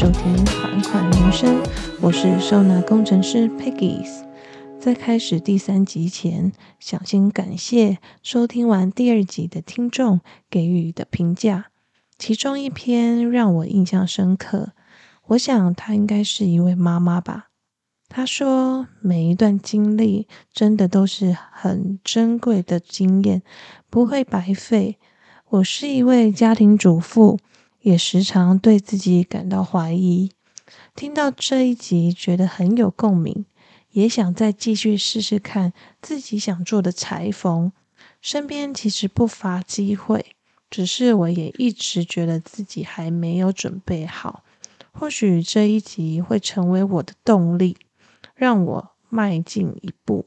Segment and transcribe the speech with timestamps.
[0.00, 1.62] 收听《款款人生》，
[2.00, 4.02] 我是收纳工程师 Peggy。
[4.80, 11.66] 在开始第三集前，想先感谢收听完第二集的听众给予的评价，
[12.18, 14.72] 其中一篇让我印象深刻。
[15.26, 17.48] 我想她应该是一位妈妈吧。
[18.08, 23.42] 她说：“每一段经历真的都是很珍贵的经验，
[23.90, 24.98] 不会白费。”
[25.50, 27.38] 我是一位家庭主妇。
[27.82, 30.30] 也时常对自己感到怀疑。
[30.94, 33.44] 听到这一集，觉得很有共鸣，
[33.90, 37.72] 也想再继续试试看自己想做的裁缝。
[38.20, 40.36] 身边其实不乏机会，
[40.68, 44.44] 只是我也一直觉得自己还没有准备好。
[44.92, 47.76] 或许这一集会成为我的动力，
[48.34, 50.26] 让我迈进一步。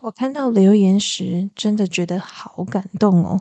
[0.00, 3.40] 我看到留言时，真的觉得好感动哦。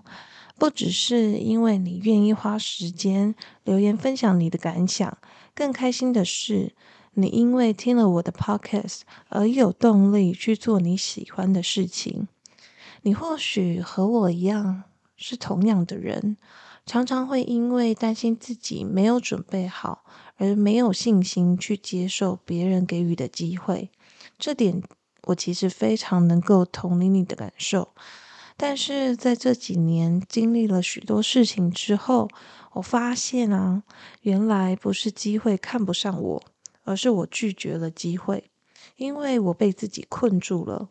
[0.63, 5.17] 不只是因为你愿意花时间留言分享你的感想，
[5.53, 6.71] 更开心的是，
[7.15, 12.29] 你因为听了我的 podcast 而有动力去做你喜欢的事情。
[13.01, 14.83] 你或许和我一样
[15.17, 16.37] 是同样的人，
[16.85, 20.05] 常常会因为担心自己没有准备好，
[20.37, 23.89] 而没有信心去接受别人给予的机会。
[24.39, 24.81] 这点
[25.23, 27.89] 我其实非常能够同理你的感受。
[28.55, 32.29] 但是在这几年经历了许多事情之后，
[32.73, 33.83] 我发现啊，
[34.21, 36.43] 原来不是机会看不上我，
[36.83, 38.49] 而是我拒绝了机会，
[38.97, 40.89] 因为我被自己困住了。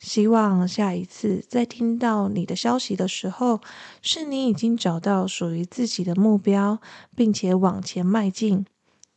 [0.00, 3.60] 希望下一次再听到你的消息的时候，
[4.02, 6.78] 是你已经找到属于自己的目标，
[7.16, 8.66] 并且往前迈进。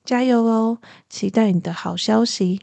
[0.05, 0.77] 加油哦！
[1.09, 2.61] 期待你的好消息。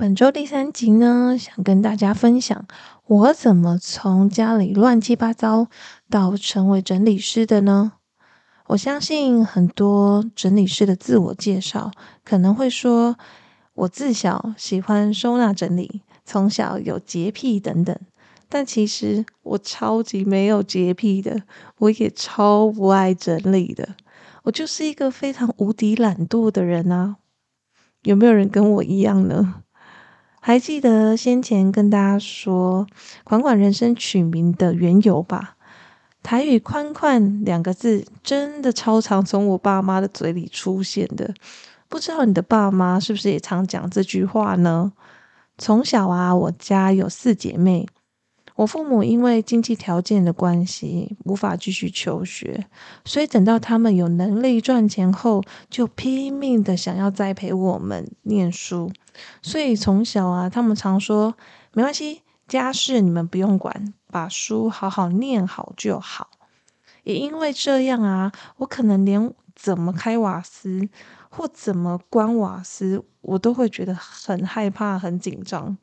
[0.00, 2.68] 本周第三集呢，想跟大家分享
[3.08, 5.66] 我怎么从家里乱七八糟
[6.08, 7.94] 到成为整理师的呢？
[8.68, 11.90] 我相信很多整理师的自我介绍
[12.24, 13.16] 可能会说，
[13.74, 17.98] 我自小喜欢收纳整理，从小有洁癖等等。
[18.48, 21.42] 但其实我超级没有洁癖的，
[21.78, 23.96] 我也超不爱整理的，
[24.44, 27.16] 我就是一个非常无敌懒惰的人啊！
[28.04, 29.64] 有没有人跟我一样呢？
[30.40, 32.86] 还记得先前跟大家说
[33.24, 35.56] “款款人生”取名的缘由吧？
[36.22, 41.34] 台语“宽宽”两个字真的超常从我爸妈的嘴里出现的。
[41.88, 44.92] 不知道你的爸妈是不是也常讲这句话呢？
[45.58, 47.86] 从小啊，我家有四姐妹。
[48.58, 52.66] 我父母因为经济条件的关系，无法继续求学，
[53.04, 58.90] 所以等到他们有能力赚钱后，就拼命的想要栽培我们念书。
[59.42, 61.36] 所以从小啊，他们常说
[61.72, 66.28] 没关系，家事你们不用管，把书好好念好就好。
[67.04, 70.88] 也因为这样啊，我可能连怎么开瓦斯
[71.30, 75.78] 或怎么关瓦斯，我都会觉得很害怕、很紧张。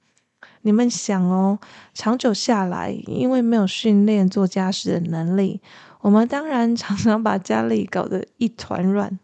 [0.65, 1.59] 你们想哦，
[1.93, 5.61] 长久下来，因为没有训练做家事的能力，
[6.01, 9.19] 我们当然 常常把家里搞得一团乱。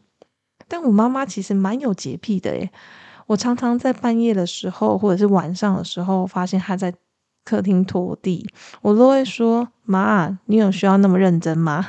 [0.68, 2.70] 但我妈妈其实蛮有洁癖的诶，
[3.26, 6.94] 我常常在半夜的时候或者是晚上的时候，发现她在
[7.44, 8.48] 客厅拖地，
[8.84, 11.88] 我都会说：“妈，你有需要那么认真吗？”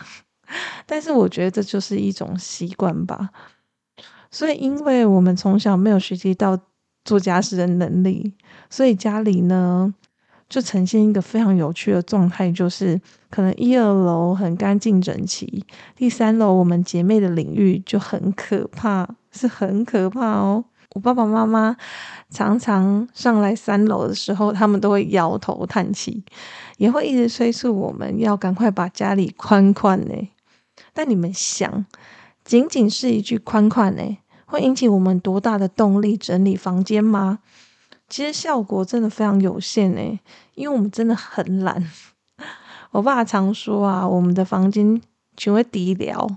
[0.86, 3.28] 但是我觉得这就是一种习惯吧。
[4.30, 6.58] 所以，因为我们从小没有学习到。
[7.04, 8.34] 做家事的能力，
[8.70, 9.94] 所以家里呢
[10.48, 15.64] 就呈现一个非常有趣的状态，就是可能一二楼很干净整齐，
[15.96, 20.64] 第三楼我们姐妹的领域就很可怕，是很可怕哦。
[20.94, 21.74] 我爸爸妈妈
[22.28, 26.22] 常常上来三楼的时候，他们都会摇头叹气，
[26.76, 30.14] 也会一直催促我们要赶快把家里宽宽呢。
[30.92, 31.86] 但你们想，
[32.44, 34.18] 仅仅是一句宽宽呢？
[34.52, 37.38] 会引起我们多大的动力整理房间吗？
[38.06, 40.20] 其实效果真的非常有限诶，
[40.54, 41.82] 因为我们真的很懒。
[42.92, 45.00] 我爸常说啊，我们的房间
[45.38, 46.28] 全会低疗。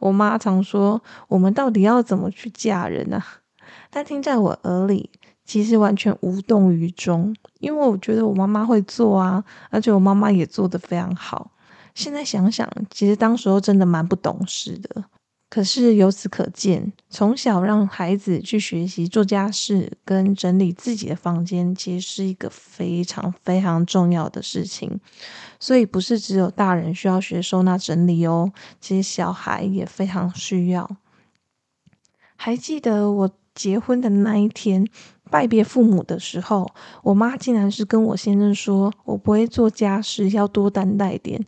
[0.00, 3.24] 我妈常说，我们到底要怎么去嫁人啊？
[3.90, 5.08] 但听在我耳里，
[5.44, 11.52] 其实完全无动于衷，因为我觉得我妈妈会做啊，而且我妈妈也做得非常好。
[11.94, 15.04] 现在想想，其实当时候真的蛮不懂事的。
[15.50, 25.00] 可是由此可见，从小让孩子去学习做家事跟整理自己的房间，其实是一个非常非常重要的事情。
[25.58, 30.88] 所以不是只有大人需要学收纳整理哦，其实小孩也非常需要。
[32.36, 34.86] 还记得我结婚的那一天，
[35.30, 36.70] 拜别父母的时候，
[37.02, 41.44] 我妈竟然是跟我先生说：“我不会做家事，要多担待点。”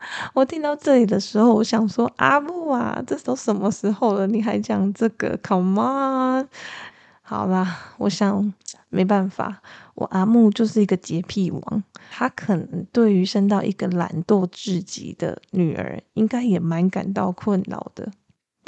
[0.34, 6.48] 我听到这里的时候，我想说阿木啊，这都什么时候了，你还讲这个？Come on！
[7.22, 8.52] 好啦，我想
[8.88, 9.60] 没办法，
[9.94, 18.10] 我阿木就是一个洁癖王，他可能对于生到一个懒惰至极的女儿，应该也蛮感到困扰的。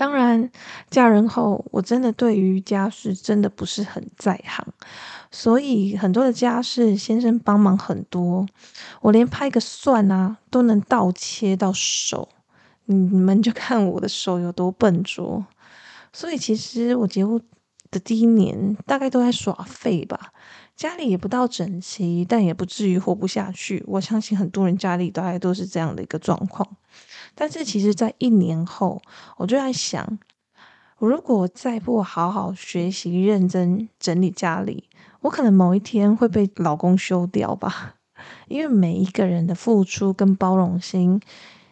[0.00, 0.50] 当然，
[0.88, 4.67] 嫁人后，我真的对于家事真的不是很在行，
[5.31, 8.47] 所以很多的家事先生帮忙很多，
[9.02, 12.26] 我连拍个蒜啊都能倒切到手，
[12.87, 15.44] 你们就看我的手有多笨拙。
[16.14, 17.38] 所以其实我结婚
[17.91, 20.32] 的第一年，大概都在耍废吧，
[20.75, 23.85] 家里也不到整齐，但也不至于活不下去。
[23.87, 26.67] 我相信很多人家里大概都是这样的一个状况。
[27.40, 29.00] 但是其实，在一年后，
[29.38, 30.19] 我就在想，
[30.98, 34.84] 我如果再不好好学习、认真整理家里，
[35.22, 37.94] 我可能某一天会被老公休掉吧。
[38.48, 41.19] 因为每一个人的付出跟包容心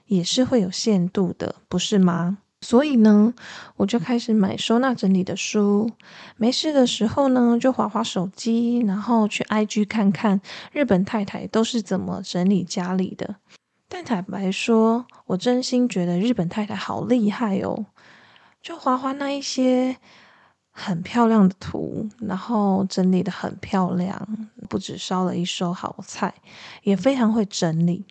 [0.07, 2.39] 也是会有限度的，不是吗？
[2.63, 3.35] 所以呢，
[3.77, 5.91] 我就开始买收纳整理的书。
[6.39, 10.41] 没事的时候呢，就划划手机，然后去 IG 看看
[10.73, 13.37] 日本太太都是怎么整理家里的。
[13.89, 17.87] 但坦白说，我真心觉得日本太太好厉害哦！
[18.61, 19.97] 就花花那一些
[20.71, 24.29] 很漂亮的图，然后整理的很漂亮，
[24.69, 26.35] 不止烧了一手好菜，
[26.83, 28.05] 也非常会整理。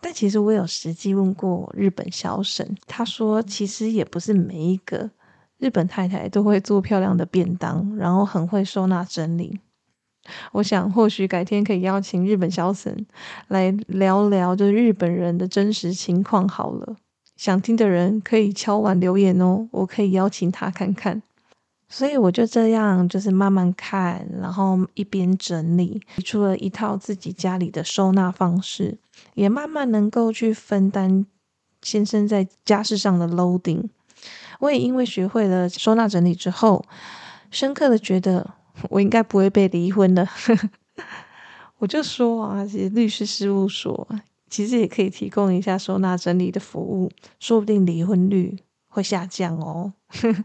[0.00, 5.10] 但其实我有实际问过日本小沈，他说其实也不是每一个
[5.56, 9.58] 日本太太都会做漂亮的便当，然后很会收纳整理。
[10.52, 13.06] 我想，或许改天可以邀请日本小沈
[13.48, 16.96] 来聊聊，就是日本人的真实情况好了。
[17.36, 21.22] 想听的人可以敲碗留言哦，我可以邀请他看看。
[21.88, 28.96] 所以我就这样，就是慢慢看，然后一边整理，出了一套自己家里的收纳方式，
[29.34, 31.26] 也慢慢能够去分担
[31.82, 33.88] 先生在家事上的 loading。
[34.60, 36.84] 我也因为学会了收纳整理之后，
[37.50, 38.54] 深刻的觉得。
[38.90, 40.28] 我应该不会被离婚的，
[41.78, 44.08] 我就说啊，其实律师事务所
[44.48, 47.10] 其实也可以提供一下收纳整理的服务，
[47.40, 48.56] 说不定离婚率
[48.88, 49.92] 会下降哦。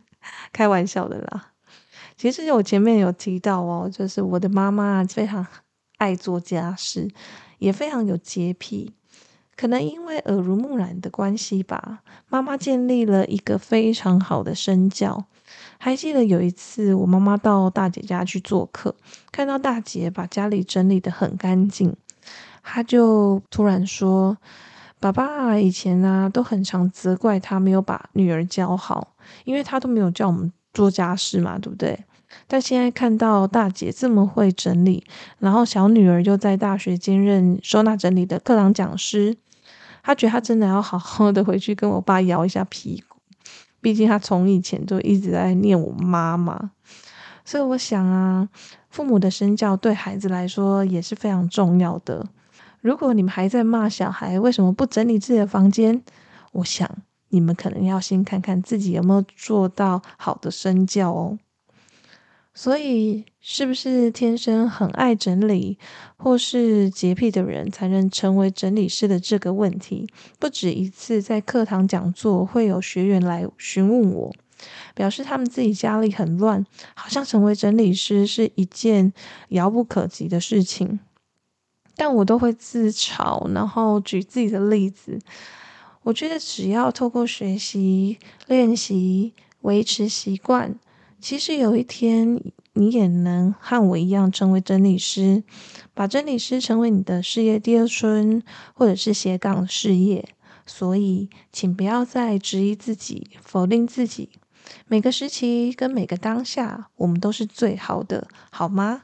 [0.52, 1.54] 开玩笑的啦，
[2.18, 5.46] 其实我前面有提到哦，就是我的妈妈非常
[5.98, 7.08] 爱做家事，
[7.60, 8.94] 也非常有洁癖，
[9.60, 15.26] 可能因为耳濡目染的关系吧，妈妈建立了一个非常好的身教。
[15.78, 18.96] 还记得有一次，我妈妈到大姐家去做客，
[19.34, 21.94] 看到大姐把家里整理的很干净，
[22.64, 24.38] 她就突然说
[25.02, 29.14] ：“爸爸以前啊，都很常责怪她没有把女儿教好，
[29.44, 32.06] 因为她都没有叫我们做家事嘛，对不对？
[32.48, 35.04] 但现在看到大姐这么会整理，
[35.40, 39.36] 然后小女儿又在大学兼任收纳整理的课堂讲师，
[40.10, 43.20] 他觉得他真的要好好的回去跟我爸摇一下屁股。”
[43.80, 46.72] 毕竟他从以前就一直在念我妈妈，
[47.46, 48.50] 所以我想啊，
[48.90, 52.26] 父母的身教对孩子来说也是非常重要的。
[52.82, 56.02] 如果你们还在骂小孩为什么不整理自己的房间，
[56.54, 56.90] 我想
[57.30, 61.38] 你们可能要先看看自己有没有做到好的身教哦。
[62.62, 65.78] 所以，是不是天生很爱整理，
[66.18, 74.36] 或是洁癖的人才能成为整理师的这个问题，不止一次在课堂讲座会有学员来询问我，
[74.94, 79.14] 表示他们自己家里很乱，好像成为整理师是一件
[79.52, 81.00] 遥不可及的事情。
[81.96, 85.18] 但我都会自嘲，然后举自己的例子。
[86.04, 90.78] 我觉得只要透过学习、练习、维持习惯。
[91.22, 92.42] 其实有一天，
[92.74, 95.44] 你也能和我一样成为整理师，
[95.94, 98.42] 把整理师成为你的事业第二春，
[98.74, 100.30] 或者是斜杠事业。
[100.66, 104.30] 所以，请不要再质疑自己、否定自己。
[104.88, 109.04] 每个时期跟每个当下，我们都是最好的，好吗？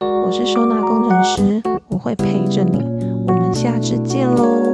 [0.00, 2.78] 我是收纳工程师，我会陪着你。
[3.26, 4.73] 我们下次见喽。